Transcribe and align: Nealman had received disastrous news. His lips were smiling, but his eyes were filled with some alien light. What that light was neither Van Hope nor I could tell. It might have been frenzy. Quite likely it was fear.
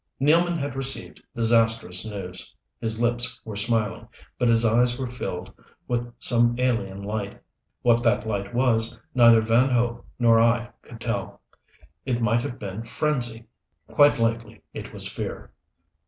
Nealman 0.19 0.57
had 0.57 0.75
received 0.75 1.21
disastrous 1.35 2.03
news. 2.03 2.55
His 2.79 2.99
lips 2.99 3.39
were 3.45 3.55
smiling, 3.55 4.07
but 4.39 4.47
his 4.47 4.65
eyes 4.65 4.97
were 4.97 5.05
filled 5.05 5.53
with 5.87 6.11
some 6.17 6.55
alien 6.57 7.03
light. 7.03 7.39
What 7.83 8.01
that 8.01 8.25
light 8.25 8.51
was 8.51 8.99
neither 9.13 9.41
Van 9.41 9.69
Hope 9.69 10.07
nor 10.17 10.39
I 10.41 10.71
could 10.81 10.99
tell. 10.99 11.39
It 12.03 12.19
might 12.19 12.41
have 12.41 12.57
been 12.57 12.83
frenzy. 12.83 13.45
Quite 13.89 14.17
likely 14.17 14.63
it 14.73 14.91
was 14.91 15.07
fear. 15.07 15.51